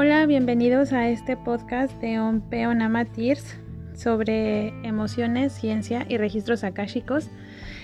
[0.00, 3.58] Hola, bienvenidos a este podcast de Onpeonama Tears
[3.96, 7.28] sobre emociones, ciencia y registros akáshicos.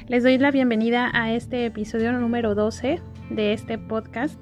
[0.07, 3.01] Les doy la bienvenida a este episodio número 12
[3.31, 4.39] de este podcast.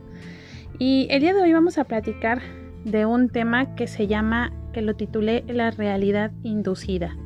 [0.79, 2.43] Y el día de hoy vamos a platicar
[2.85, 7.17] de un tema que se llama, que lo titulé La realidad inducida.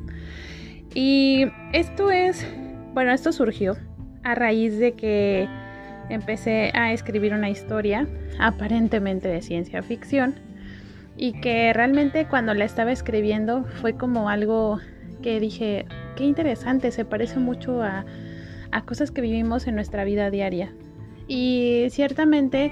[0.95, 2.47] Y esto es,
[2.93, 3.75] bueno, esto surgió
[4.23, 5.49] a raíz de que
[6.09, 8.07] empecé a escribir una historia
[8.39, 10.35] aparentemente de ciencia ficción
[11.17, 14.79] y que realmente cuando la estaba escribiendo fue como algo
[15.21, 15.85] que dije,
[16.15, 18.05] qué interesante, se parece mucho a,
[18.71, 20.71] a cosas que vivimos en nuestra vida diaria.
[21.27, 22.71] Y ciertamente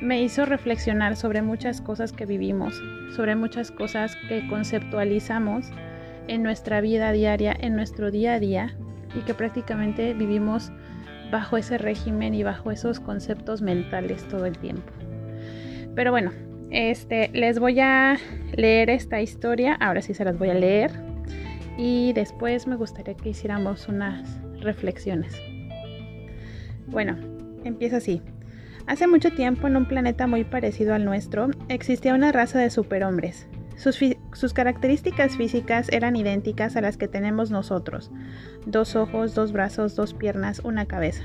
[0.00, 2.82] me hizo reflexionar sobre muchas cosas que vivimos,
[3.14, 5.66] sobre muchas cosas que conceptualizamos
[6.28, 8.74] en nuestra vida diaria, en nuestro día a día,
[9.14, 10.72] y que prácticamente vivimos
[11.30, 14.92] bajo ese régimen y bajo esos conceptos mentales todo el tiempo.
[15.94, 16.32] Pero bueno,
[16.70, 18.16] este, les voy a
[18.54, 20.90] leer esta historia, ahora sí se las voy a leer
[21.78, 25.40] y después me gustaría que hiciéramos unas reflexiones.
[26.86, 27.16] Bueno,
[27.64, 28.22] empieza así.
[28.86, 33.48] Hace mucho tiempo en un planeta muy parecido al nuestro existía una raza de superhombres.
[33.76, 38.10] Sus, características físicas eran idénticas a las que tenemos nosotros.
[38.64, 41.24] Dos ojos, dos brazos, dos piernas, una cabeza.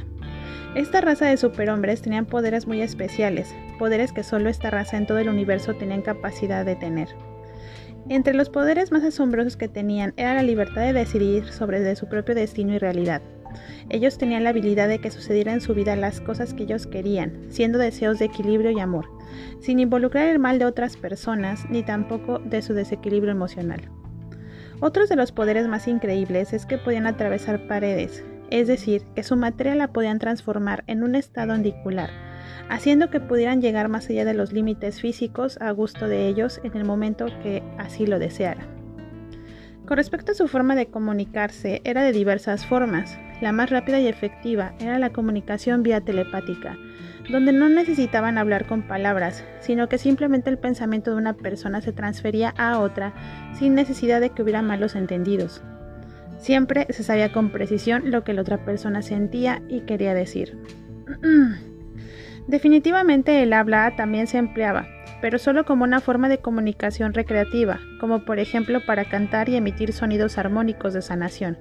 [0.75, 5.19] Esta raza de superhombres tenían poderes muy especiales, poderes que solo esta raza en todo
[5.19, 7.09] el universo tenían capacidad de tener.
[8.09, 12.35] Entre los poderes más asombrosos que tenían era la libertad de decidir sobre su propio
[12.35, 13.21] destino y realidad.
[13.89, 17.45] Ellos tenían la habilidad de que sucediera en su vida las cosas que ellos querían,
[17.49, 19.07] siendo deseos de equilibrio y amor,
[19.59, 23.89] sin involucrar el mal de otras personas ni tampoco de su desequilibrio emocional.
[24.79, 29.35] Otros de los poderes más increíbles es que podían atravesar paredes, es decir, que su
[29.35, 32.09] materia la podían transformar en un estado andicular,
[32.69, 36.75] haciendo que pudieran llegar más allá de los límites físicos a gusto de ellos en
[36.75, 38.81] el momento que así lo desearan.
[39.85, 43.19] Con respecto a su forma de comunicarse, era de diversas formas.
[43.41, 46.77] La más rápida y efectiva era la comunicación vía telepática,
[47.29, 51.93] donde no necesitaban hablar con palabras, sino que simplemente el pensamiento de una persona se
[51.93, 53.13] transfería a otra
[53.53, 55.61] sin necesidad de que hubiera malos entendidos.
[56.37, 60.57] Siempre se sabía con precisión lo que la otra persona sentía y quería decir.
[62.47, 64.87] Definitivamente el habla también se empleaba,
[65.21, 69.93] pero solo como una forma de comunicación recreativa, como por ejemplo para cantar y emitir
[69.93, 71.57] sonidos armónicos de sanación.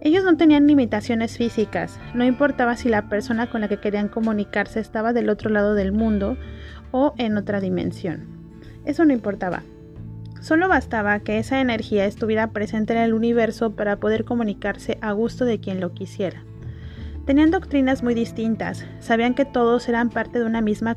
[0.00, 4.80] Ellos no tenían limitaciones físicas, no importaba si la persona con la que querían comunicarse
[4.80, 6.36] estaba del otro lado del mundo
[6.92, 8.26] o en otra dimensión.
[8.84, 9.62] Eso no importaba.
[10.40, 15.44] Solo bastaba que esa energía estuviera presente en el universo para poder comunicarse a gusto
[15.44, 16.44] de quien lo quisiera.
[17.26, 20.96] Tenían doctrinas muy distintas, sabían que todos eran parte de una misma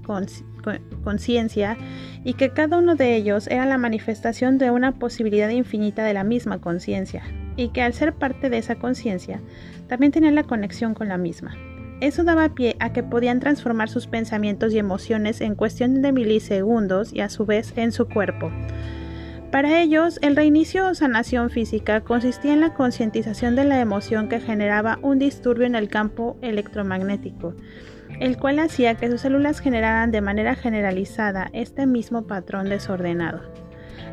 [1.03, 1.75] conciencia
[2.23, 6.23] y que cada uno de ellos era la manifestación de una posibilidad infinita de la
[6.23, 7.23] misma conciencia,
[7.55, 9.41] y que al ser parte de esa conciencia,
[9.87, 11.55] también tenían la conexión con la misma.
[12.01, 17.13] Eso daba pie a que podían transformar sus pensamientos y emociones en cuestión de milisegundos
[17.13, 18.51] y a su vez en su cuerpo.
[19.51, 24.39] Para ellos, el reinicio o sanación física consistía en la concientización de la emoción que
[24.39, 27.53] generaba un disturbio en el campo electromagnético,
[28.19, 33.41] el cual hacía que sus células generaran de manera generalizada este mismo patrón desordenado.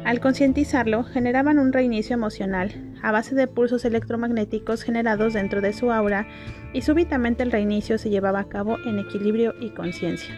[0.04, 2.72] Al concientizarlo, generaban un reinicio emocional
[3.03, 6.26] a base de pulsos electromagnéticos generados dentro de su aura
[6.72, 10.34] y súbitamente el reinicio se llevaba a cabo en equilibrio y conciencia.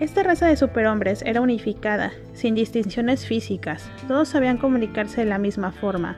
[0.00, 5.70] Esta raza de superhombres era unificada, sin distinciones físicas, todos sabían comunicarse de la misma
[5.70, 6.16] forma.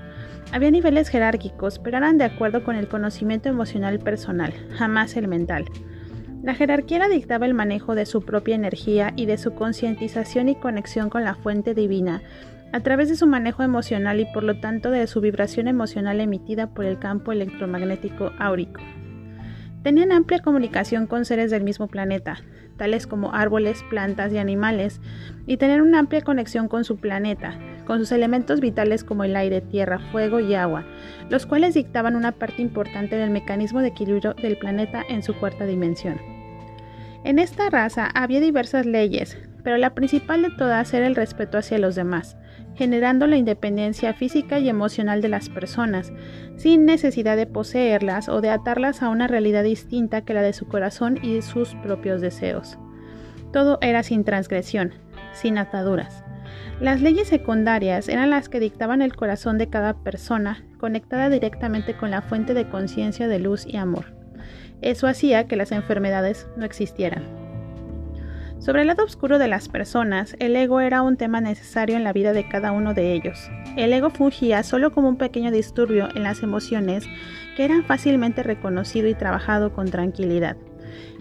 [0.53, 5.67] Había niveles jerárquicos, pero eran de acuerdo con el conocimiento emocional personal, jamás el mental.
[6.43, 11.11] La jerarquía dictaba el manejo de su propia energía y de su concientización y conexión
[11.11, 12.23] con la fuente divina,
[12.72, 16.68] a través de su manejo emocional y por lo tanto de su vibración emocional emitida
[16.68, 18.80] por el campo electromagnético áurico.
[19.83, 22.39] Tenían amplia comunicación con seres del mismo planeta,
[22.77, 25.01] tales como árboles, plantas y animales,
[25.47, 29.60] y tener una amplia conexión con su planeta, con sus elementos vitales como el aire,
[29.60, 30.84] tierra, fuego y agua,
[31.30, 35.66] los cuales dictaban una parte importante del mecanismo de equilibrio del planeta en su cuarta
[35.66, 36.19] dimensión.
[37.22, 41.80] En esta raza había diversas leyes, pero la principal de todas era el respeto hacia
[41.80, 42.36] los demás,
[42.77, 46.13] generando la independencia física y emocional de las personas,
[46.54, 50.68] sin necesidad de poseerlas o de atarlas a una realidad distinta que la de su
[50.68, 52.78] corazón y sus propios deseos.
[53.53, 54.92] Todo era sin transgresión,
[55.33, 56.22] sin ataduras.
[56.80, 62.12] Las leyes secundarias eran las que dictaban el corazón de cada persona, conectada directamente con
[62.12, 64.15] la fuente de conciencia de luz y amor.
[64.80, 67.46] Eso hacía que las enfermedades no existieran.
[68.59, 72.13] Sobre el lado oscuro de las personas, el ego era un tema necesario en la
[72.13, 73.51] vida de cada uno de ellos.
[73.77, 77.05] El ego fungía solo como un pequeño disturbio en las emociones
[77.57, 80.57] que eran fácilmente reconocido y trabajado con tranquilidad.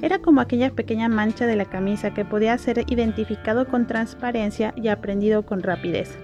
[0.02, 4.88] Era como aquella pequeña mancha de la camisa que podía ser identificado con transparencia y
[4.88, 6.18] aprendido con rapidez.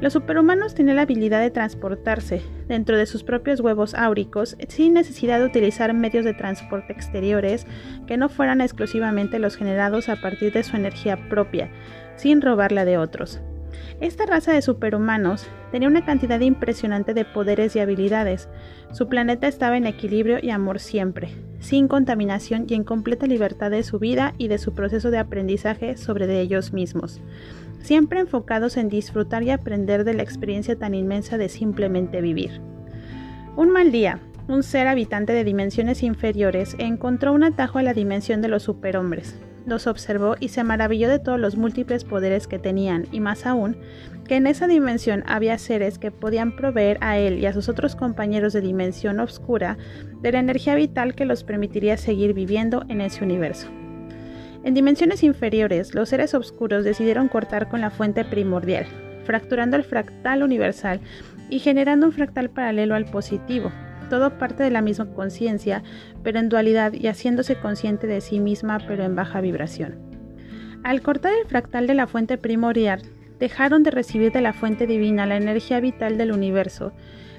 [0.00, 5.38] Los superhumanos tenían la habilidad de transportarse dentro de sus propios huevos áuricos sin necesidad
[5.38, 7.66] de utilizar medios de transporte exteriores
[8.06, 11.70] que no fueran exclusivamente los generados a partir de su energía propia,
[12.16, 13.42] sin robarla de otros.
[14.00, 18.48] Esta raza de superhumanos tenía una cantidad impresionante de poderes y habilidades.
[18.92, 23.82] Su planeta estaba en equilibrio y amor siempre, sin contaminación y en completa libertad de
[23.82, 27.20] su vida y de su proceso de aprendizaje sobre de ellos mismos
[27.82, 32.60] siempre enfocados en disfrutar y aprender de la experiencia tan inmensa de simplemente vivir.
[33.56, 38.42] Un mal día, un ser habitante de dimensiones inferiores encontró un atajo a la dimensión
[38.42, 39.38] de los superhombres.
[39.66, 43.76] Los observó y se maravilló de todos los múltiples poderes que tenían, y más aún,
[44.26, 47.96] que en esa dimensión había seres que podían proveer a él y a sus otros
[47.96, 49.76] compañeros de dimensión oscura
[50.22, 53.68] de la energía vital que los permitiría seguir viviendo en ese universo.
[54.62, 58.86] En dimensiones inferiores, los seres oscuros decidieron cortar con la fuente primordial,
[59.24, 61.00] fracturando el fractal universal
[61.48, 63.72] y generando un fractal paralelo al positivo,
[64.10, 65.82] todo parte de la misma conciencia,
[66.22, 69.98] pero en dualidad y haciéndose consciente de sí misma, pero en baja vibración.
[70.84, 73.00] Al cortar el fractal de la fuente primordial,
[73.38, 76.92] dejaron de recibir de la fuente divina la energía vital del universo,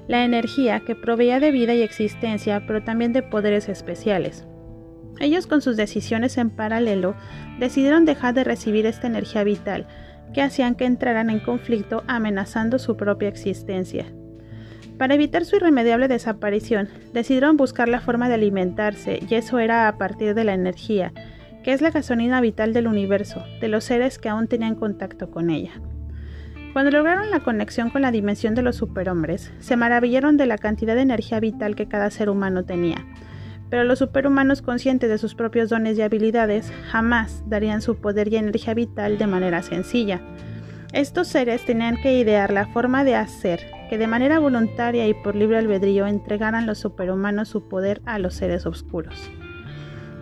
[0.08, 4.44] la energía que proveía de vida y existencia, pero también de poderes especiales.
[5.20, 7.14] Ellos con sus decisiones en paralelo
[7.60, 9.86] decidieron dejar de recibir esta energía vital
[10.34, 14.06] que hacían que entraran en conflicto amenazando su propia existencia.
[14.98, 19.98] Para evitar su irremediable desaparición, decidieron buscar la forma de alimentarse y eso era a
[19.98, 21.12] partir de la energía,
[21.62, 25.50] que es la gasolina vital del universo, de los seres que aún tenían contacto con
[25.50, 25.72] ella.
[26.72, 30.94] Cuando lograron la conexión con la dimensión de los superhombres, se maravillaron de la cantidad
[30.94, 33.04] de energía vital que cada ser humano tenía,
[33.68, 38.36] pero los superhumanos conscientes de sus propios dones y habilidades jamás darían su poder y
[38.36, 40.20] energía vital de manera sencilla.
[40.92, 43.60] Estos seres tenían que idear la forma de hacer
[43.92, 48.32] que de manera voluntaria y por libre albedrío entregaran los superhumanos su poder a los
[48.32, 49.30] seres oscuros.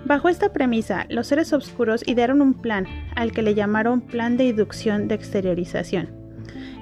[0.04, 4.46] Bajo esta premisa, los seres oscuros idearon un plan, al que le llamaron plan de
[4.46, 6.10] inducción de exteriorización.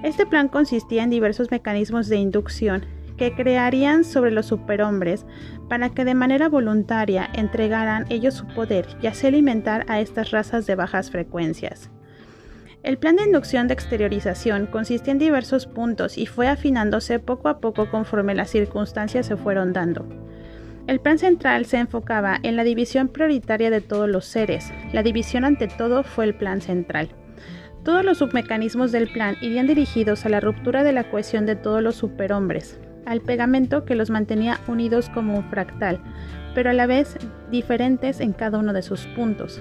[0.02, 2.86] Este plan consistía en diversos mecanismos de inducción
[3.18, 5.26] que crearían sobre los superhombres
[5.68, 10.64] para que de manera voluntaria entregaran ellos su poder y así alimentar a estas razas
[10.64, 11.90] de bajas frecuencias.
[12.88, 17.60] El plan de inducción de exteriorización consistía en diversos puntos y fue afinándose poco a
[17.60, 20.08] poco conforme las circunstancias se fueron dando.
[20.86, 24.72] El plan central se enfocaba en la división prioritaria de todos los seres.
[24.94, 27.10] La división ante todo fue el plan central.
[27.84, 31.82] Todos los submecanismos del plan irían dirigidos a la ruptura de la cohesión de todos
[31.82, 36.00] los superhombres, al pegamento que los mantenía unidos como un fractal,
[36.54, 37.18] pero a la vez
[37.50, 39.60] diferentes en cada uno de sus puntos.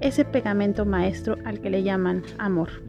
[0.00, 2.82] Ese pegamento maestro al que le llaman amor.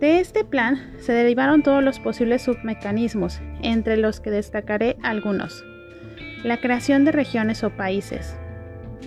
[0.00, 5.64] De este plan se derivaron todos los posibles submecanismos, entre los que destacaré algunos.
[6.42, 8.36] La creación de regiones o países,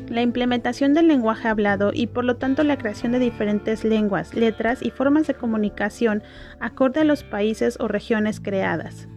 [0.10, 4.80] la implementación del lenguaje hablado y por lo tanto la creación de diferentes lenguas, letras
[4.82, 6.24] y formas de comunicación
[6.60, 9.08] acorde a los países o regiones creadas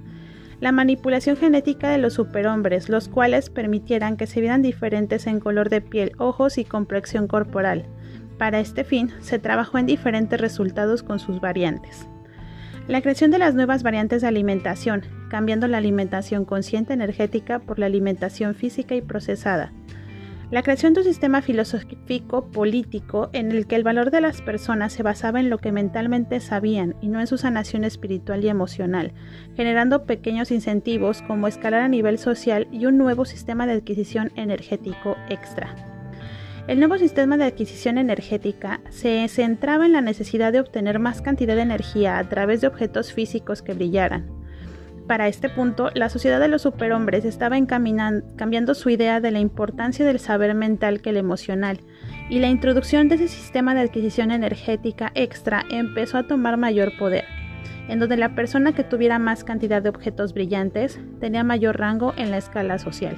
[0.61, 5.69] la manipulación genética de los superhombres, los cuales permitieran que se vieran diferentes en color
[5.69, 7.87] de piel, ojos y complexión corporal.
[8.39, 12.07] Para este fin, se trabajó en diferentes resultados con sus variantes.
[12.89, 17.87] La creación de las nuevas variantes de alimentación, cambiando la alimentación consciente energética por la
[17.87, 19.73] alimentación física y procesada,
[20.51, 24.95] la creación de un sistema filosófico político en el que el valor de las personas
[24.95, 29.13] se basaba en lo que mentalmente sabían y no en su sanación espiritual y emocional,
[29.57, 35.17] generando pequeños incentivos como escalar a nivel social y un nuevo sistema de adquisición energético
[35.29, 35.75] extra.
[36.67, 41.57] El nuevo sistema de adquisición energética se centraba en la necesidad de obtener más cantidad
[41.57, 44.38] de energía a través de objetos físicos que brillaran,
[45.09, 50.05] para este punto, la sociedad de los superhombres estaba cambiando su idea de la importancia
[50.05, 51.81] del saber mental que el emocional,
[52.29, 57.25] y la introducción de ese sistema de adquisición energética extra empezó a tomar mayor poder,
[57.89, 62.31] en donde la persona que tuviera más cantidad de objetos brillantes tenía mayor rango en
[62.31, 63.17] la escala social.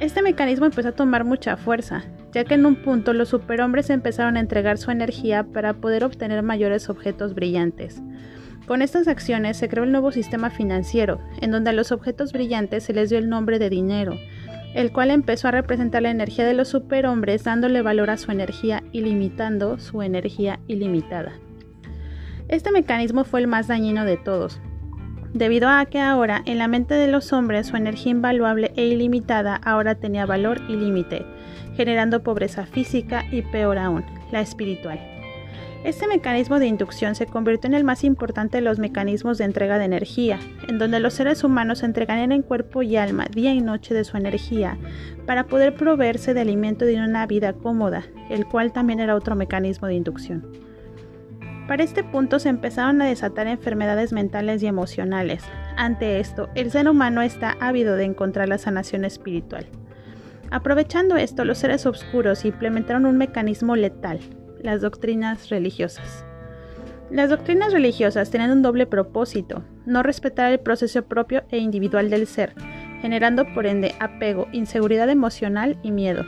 [0.00, 4.36] Este mecanismo empezó a tomar mucha fuerza, ya que en un punto los superhombres empezaron
[4.36, 8.00] a entregar su energía para poder obtener mayores objetos brillantes.
[8.68, 12.84] Con estas acciones se creó el nuevo sistema financiero, en donde a los objetos brillantes
[12.84, 14.18] se les dio el nombre de dinero,
[14.74, 18.84] el cual empezó a representar la energía de los superhombres dándole valor a su energía
[18.92, 21.32] y limitando su energía ilimitada.
[22.48, 24.60] Este mecanismo fue el más dañino de todos,
[25.32, 29.56] debido a que ahora en la mente de los hombres su energía invaluable e ilimitada
[29.56, 31.24] ahora tenía valor y límite,
[31.74, 35.17] generando pobreza física y peor aún, la espiritual.
[35.84, 39.78] Este mecanismo de inducción se convirtió en el más importante de los mecanismos de entrega
[39.78, 43.94] de energía, en donde los seres humanos entregarían en cuerpo y alma día y noche
[43.94, 44.76] de su energía
[45.24, 49.36] para poder proveerse de alimento y de una vida cómoda, el cual también era otro
[49.36, 50.50] mecanismo de inducción.
[51.68, 55.44] Para este punto se empezaron a desatar enfermedades mentales y emocionales.
[55.76, 59.66] Ante esto, el ser humano está ávido de encontrar la sanación espiritual.
[60.50, 64.18] Aprovechando esto, los seres oscuros implementaron un mecanismo letal,
[64.62, 66.24] las doctrinas religiosas.
[67.10, 72.26] Las doctrinas religiosas tienen un doble propósito, no respetar el proceso propio e individual del
[72.26, 72.54] ser,
[73.00, 76.26] generando por ende apego, inseguridad emocional y miedo.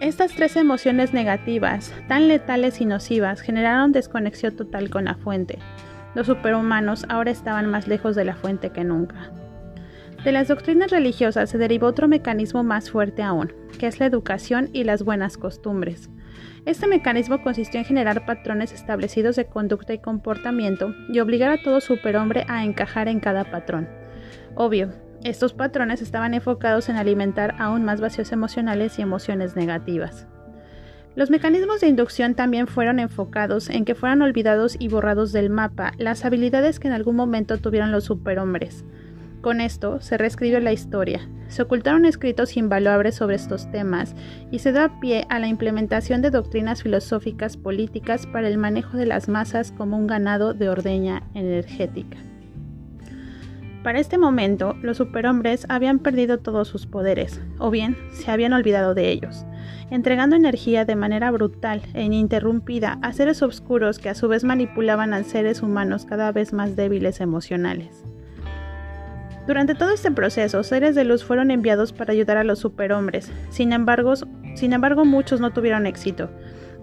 [0.00, 5.58] Estas tres emociones negativas, tan letales y nocivas, generaron desconexión total con la fuente.
[6.14, 9.30] Los superhumanos ahora estaban más lejos de la fuente que nunca.
[10.24, 14.68] De las doctrinas religiosas se derivó otro mecanismo más fuerte aún, que es la educación
[14.72, 16.10] y las buenas costumbres.
[16.66, 21.80] Este mecanismo consistió en generar patrones establecidos de conducta y comportamiento y obligar a todo
[21.80, 23.88] superhombre a encajar en cada patrón.
[24.54, 24.92] Obvio,
[25.24, 30.26] estos patrones estaban enfocados en alimentar aún más vacíos emocionales y emociones negativas.
[31.16, 35.92] Los mecanismos de inducción también fueron enfocados en que fueran olvidados y borrados del mapa
[35.98, 38.84] las habilidades que en algún momento tuvieron los superhombres,
[39.40, 44.14] con esto se reescribió la historia, se ocultaron escritos invaluables sobre estos temas
[44.50, 49.06] y se da pie a la implementación de doctrinas filosóficas políticas para el manejo de
[49.06, 52.18] las masas como un ganado de ordeña energética.
[53.82, 58.94] Para este momento, los superhombres habían perdido todos sus poderes, o bien se habían olvidado
[58.94, 59.46] de ellos,
[59.90, 65.14] entregando energía de manera brutal e ininterrumpida a seres oscuros que a su vez manipulaban
[65.14, 68.04] a seres humanos cada vez más débiles emocionales.
[69.46, 73.32] Durante todo este proceso, seres de luz fueron enviados para ayudar a los superhombres.
[73.48, 74.14] Sin embargo,
[74.54, 76.30] sin embargo, muchos no tuvieron éxito.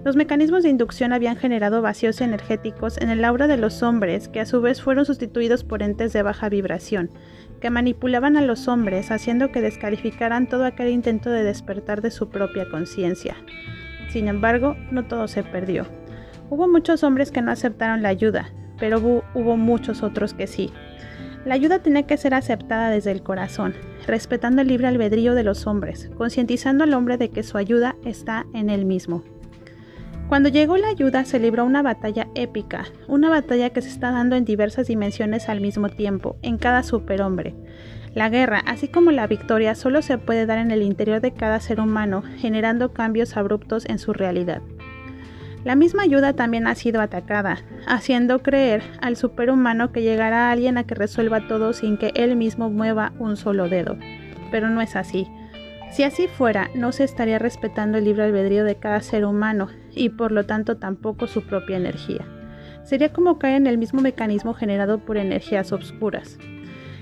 [0.03, 4.39] Los mecanismos de inducción habían generado vacíos energéticos en el aura de los hombres, que
[4.39, 7.09] a su vez fueron sustituidos por entes de baja vibración,
[7.59, 12.29] que manipulaban a los hombres, haciendo que descalificaran todo aquel intento de despertar de su
[12.29, 13.35] propia conciencia.
[14.09, 15.85] Sin embargo, no todo se perdió.
[16.49, 18.49] Hubo muchos hombres que no aceptaron la ayuda,
[18.79, 20.71] pero hubo muchos otros que sí.
[21.47, 23.73] La ayuda tenía que ser aceptada desde el corazón,
[24.05, 28.45] respetando el libre albedrío de los hombres, concientizando al hombre de que su ayuda está
[28.53, 29.23] en él mismo.
[30.27, 34.35] Cuando llegó la ayuda se libró una batalla épica, una batalla que se está dando
[34.35, 37.55] en diversas dimensiones al mismo tiempo, en cada superhombre.
[38.13, 41.61] La guerra, así como la victoria, solo se puede dar en el interior de cada
[41.61, 44.61] ser humano, generando cambios abruptos en su realidad.
[45.63, 50.85] La misma ayuda también ha sido atacada, haciendo creer al superhumano que llegará alguien a
[50.85, 53.97] que resuelva todo sin que él mismo mueva un solo dedo.
[54.51, 55.27] Pero no es así.
[55.91, 60.09] Si así fuera, no se estaría respetando el libre albedrío de cada ser humano y
[60.09, 62.25] por lo tanto tampoco su propia energía.
[62.83, 66.37] Sería como caer en el mismo mecanismo generado por energías obscuras.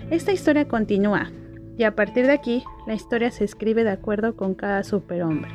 [0.09, 1.31] Esta historia continúa,
[1.77, 5.51] y a partir de aquí, la historia se escribe de acuerdo con cada superhombre.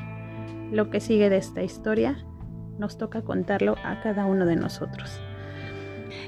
[0.71, 2.25] Lo que sigue de esta historia
[2.81, 5.21] nos toca contarlo a cada uno de nosotros.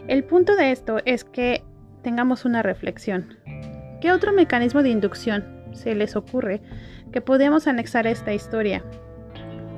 [0.07, 1.65] El punto de esto es que
[2.03, 3.39] tengamos una reflexión.
[4.01, 6.61] ¿Qué otro mecanismo de inducción se les ocurre
[7.11, 8.85] que podemos anexar a esta historia?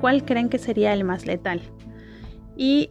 [0.01, 1.61] ¿Cuál creen que sería el más letal?
[2.57, 2.89] ¿Y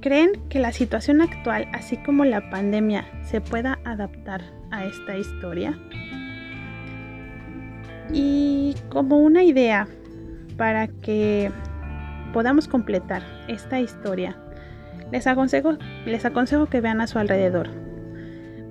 [0.00, 5.78] creen que la situación actual, así como la pandemia, se pueda adaptar a esta historia?
[8.12, 9.88] Y como una idea
[10.56, 11.50] para que
[12.32, 14.36] podamos completar esta historia,
[15.10, 17.68] les aconsejo, les aconsejo que vean a su alrededor,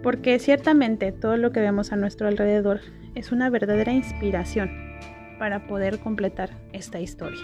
[0.03, 2.81] porque ciertamente todo lo que vemos a nuestro alrededor
[3.15, 4.69] es una verdadera inspiración
[5.37, 7.41] para poder completar esta historia.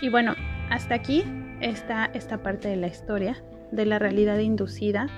[0.00, 0.34] Y bueno,
[0.70, 1.24] hasta aquí
[1.60, 5.08] está esta parte de la historia, de la realidad inducida.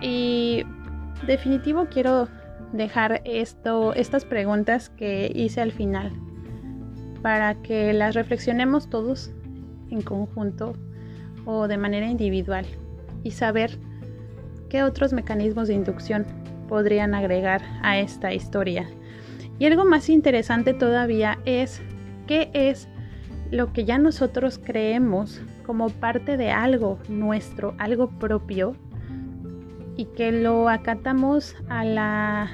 [0.00, 0.64] Y
[1.26, 2.28] definitivo quiero
[2.72, 6.12] dejar esto, estas preguntas que hice al final
[7.24, 9.32] para que las reflexionemos todos
[9.90, 10.74] en conjunto
[11.46, 12.66] o de manera individual
[13.22, 13.78] y saber
[14.68, 16.26] qué otros mecanismos de inducción
[16.68, 18.90] podrían agregar a esta historia.
[19.58, 21.80] Y algo más interesante todavía es
[22.26, 22.88] qué es
[23.50, 28.76] lo que ya nosotros creemos como parte de algo nuestro, algo propio,
[29.96, 32.50] y que lo acatamos al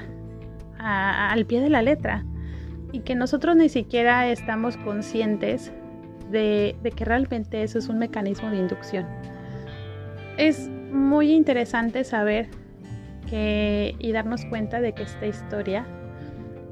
[1.45, 2.23] pie de la letra
[2.91, 5.71] y que nosotros ni siquiera estamos conscientes
[6.31, 9.05] de, que realmente eso es un mecanismo de inducción.
[10.37, 12.49] Es muy interesante saber
[13.33, 15.85] y darnos cuenta de que esta historia,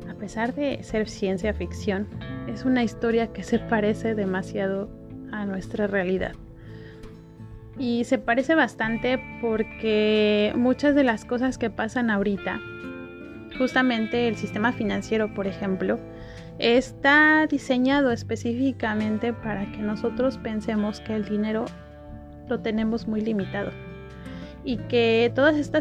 [0.09, 2.05] a pesar de ser ciencia ficción,
[2.47, 4.89] es una historia que se parece demasiado
[5.31, 6.33] a nuestra realidad.
[7.77, 12.59] Y se parece bastante porque muchas de las cosas que pasan ahorita,
[13.59, 15.99] justamente el sistema financiero, por ejemplo,
[16.57, 21.65] está diseñado específicamente para que nosotros pensemos que el dinero
[22.47, 23.69] lo tenemos muy limitado
[24.63, 25.79] y que toda esta,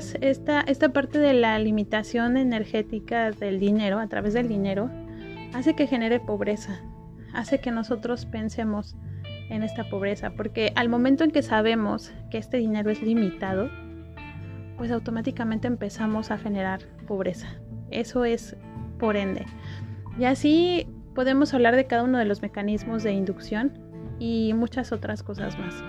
[0.61, 4.91] esta parte de la limitación energética del dinero a través del dinero
[5.55, 6.81] hace que genere pobreza,
[7.33, 8.97] hace que nosotros pensemos
[9.51, 13.71] en esta pobreza, porque al momento en que sabemos que este dinero es limitado,
[14.77, 17.49] pues automáticamente empezamos a generar pobreza.
[17.91, 18.57] Eso es
[18.99, 19.47] por ende.
[20.19, 23.73] Y así podemos hablar de cada uno de los mecanismos de inducción
[24.19, 25.83] y muchas otras cosas más.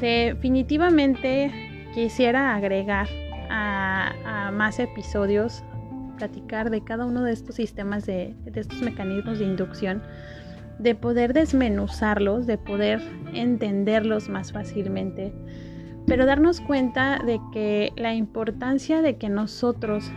[0.00, 1.50] Definitivamente
[1.94, 3.08] quisiera agregar
[3.48, 5.64] a, más episodios,
[6.16, 10.02] platicar de cada uno de estos sistemas de, estos mecanismos de inducción
[10.78, 13.00] de poder desmenuzarlos, de poder
[13.32, 15.32] entenderlos más fácilmente,
[16.06, 20.10] pero darnos cuenta de que la importancia de que nosotros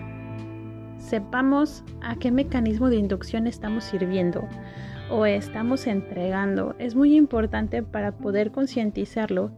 [1.10, 4.48] sepamos a qué mecanismo de inducción estamos sirviendo
[5.10, 9.50] o estamos entregando es muy importante para poder concientizarlo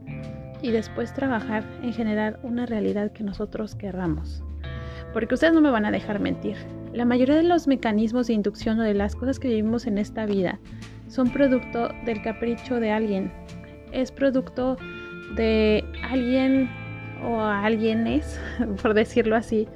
[0.61, 4.45] y después trabajar en generar una realidad que nosotros querramos.
[5.11, 6.55] Porque ustedes no me van a dejar mentir.
[6.93, 10.25] La mayoría de los mecanismos de inducción o de las cosas que vivimos en esta
[10.25, 10.57] vida
[11.09, 13.29] son producto del capricho de alguien.
[13.91, 14.77] Es producto
[15.35, 16.69] de alguien
[17.25, 18.39] o alguienes,
[18.81, 19.67] por decirlo así,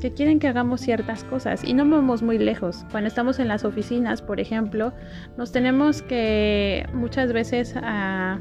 [0.00, 2.84] que quieren que hagamos ciertas cosas y no vamos muy lejos.
[2.90, 4.92] Cuando estamos en las oficinas, por ejemplo,
[5.36, 8.38] nos tenemos que muchas veces a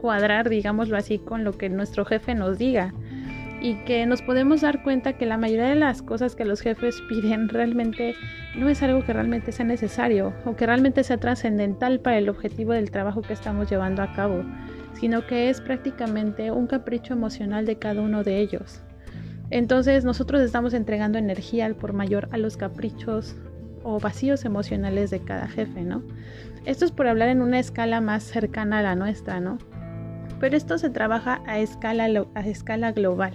[0.00, 2.92] cuadrar, digámoslo así, con lo que nuestro jefe nos diga
[3.62, 7.00] y que nos podemos dar cuenta que la mayoría de las cosas que los jefes
[7.08, 8.14] piden realmente
[8.56, 12.72] no es algo que realmente sea necesario o que realmente sea trascendental para el objetivo
[12.72, 14.44] del trabajo que estamos llevando a cabo,
[14.94, 18.82] sino que es prácticamente un capricho emocional de cada uno de ellos.
[19.52, 23.36] Entonces nosotros estamos entregando energía al por mayor a los caprichos
[23.82, 26.02] o vacíos emocionales de cada jefe, ¿no?
[26.64, 29.58] Esto es por hablar en una escala más cercana a la nuestra, ¿no?
[30.40, 33.34] Pero esto se trabaja a escala, a escala global.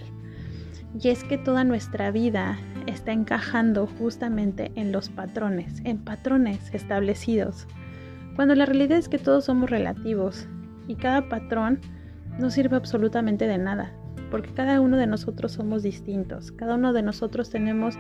[0.99, 7.67] Y es que toda nuestra vida está encajando justamente en los patrones, en patrones establecidos.
[8.35, 10.47] Cuando la realidad es que todos somos relativos
[10.87, 11.79] y cada patrón
[12.39, 13.91] no sirve absolutamente de nada,
[14.29, 17.95] porque cada uno de nosotros somos distintos, cada uno de nosotros tenemos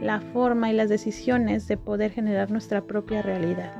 [0.00, 3.72] la forma y las decisiones de poder generar nuestra propia realidad.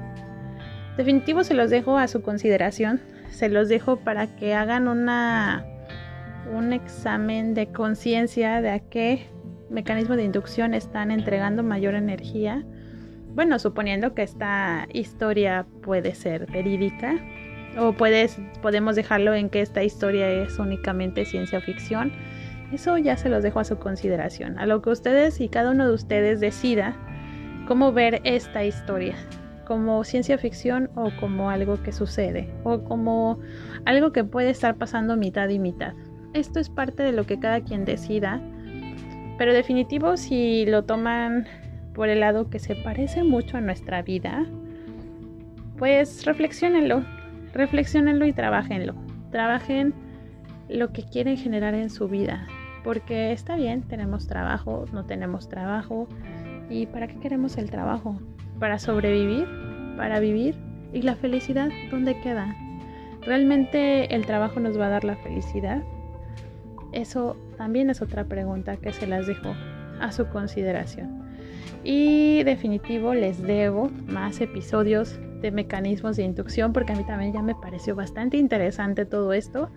[0.96, 5.66] Definitivo se los dejo a su consideración, se los dejo para que hagan una
[6.52, 9.26] un examen de conciencia de a qué
[9.70, 12.64] mecanismo de inducción están entregando mayor energía.
[13.34, 17.14] Bueno, suponiendo que esta historia puede ser verídica
[17.78, 22.12] o puedes, podemos dejarlo en que esta historia es únicamente ciencia ficción.
[22.72, 25.86] Eso ya se los dejo a su consideración, a lo que ustedes y cada uno
[25.86, 26.96] de ustedes decida
[27.66, 29.14] cómo ver esta historia,
[29.66, 33.38] como ciencia ficción o como algo que sucede, o como
[33.84, 35.92] algo que puede estar pasando mitad y mitad.
[36.32, 38.40] Esto es parte de lo que cada quien decida,
[39.36, 41.46] pero definitivo si lo toman
[41.94, 44.46] por el lado que se parece mucho a nuestra vida,
[45.76, 47.04] pues reflexionenlo,
[47.52, 48.94] reflexionenlo y trabajenlo.
[49.30, 49.94] Trabajen
[50.68, 52.46] lo que quieren generar en su vida,
[52.84, 56.08] porque está bien, tenemos trabajo, no tenemos trabajo,
[56.70, 58.18] ¿y para qué queremos el trabajo?
[58.58, 59.46] ¿Para sobrevivir?
[59.96, 60.56] ¿Para vivir?
[60.92, 62.54] ¿Y la felicidad dónde queda?
[63.22, 65.82] ¿Realmente el trabajo nos va a dar la felicidad?
[66.92, 69.54] Eso también es otra pregunta que se las dejo
[70.00, 71.22] a su consideración.
[71.84, 77.42] Y definitivo les debo más episodios de mecanismos de inducción porque a mí también ya
[77.42, 79.68] me pareció bastante interesante todo esto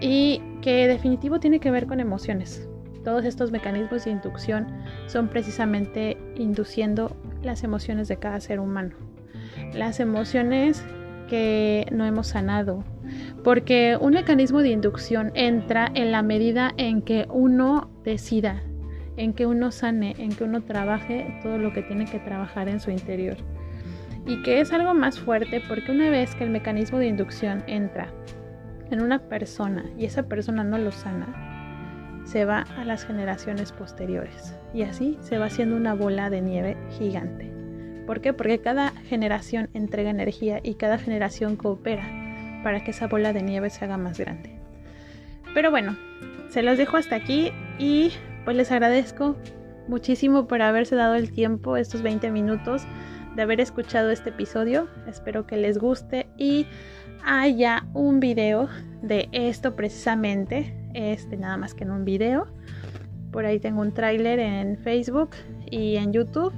[0.00, 2.68] y que definitivo tiene que ver con emociones.
[3.04, 4.66] Todos estos mecanismos de inducción
[5.06, 8.96] son precisamente induciendo las emociones de cada ser humano.
[9.72, 10.84] Las emociones
[11.28, 12.84] que no hemos sanado,
[13.44, 18.62] porque un mecanismo de inducción entra en la medida en que uno decida,
[19.16, 22.80] en que uno sane, en que uno trabaje todo lo que tiene que trabajar en
[22.80, 23.36] su interior.
[24.28, 28.12] Y que es algo más fuerte porque una vez que el mecanismo de inducción entra
[28.90, 34.54] en una persona y esa persona no lo sana, se va a las generaciones posteriores
[34.74, 37.50] y así se va haciendo una bola de nieve gigante.
[38.06, 38.34] ¿Por qué?
[38.34, 43.70] Porque cada generación entrega energía y cada generación coopera para que esa bola de nieve
[43.70, 44.60] se haga más grande.
[45.54, 45.96] Pero bueno,
[46.50, 48.12] se los dejo hasta aquí y
[48.44, 49.36] pues les agradezco
[49.88, 52.82] muchísimo por haberse dado el tiempo, estos 20 minutos
[53.34, 54.88] de haber escuchado este episodio.
[55.06, 56.66] Espero que les guste y
[57.24, 58.68] haya un video
[59.02, 62.48] de esto precisamente, este nada más que en un video.
[63.30, 65.30] Por ahí tengo un tráiler en Facebook
[65.70, 66.52] y en YouTube.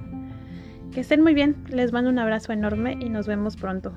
[0.93, 3.97] Que estén muy bien, les mando un abrazo enorme y nos vemos pronto.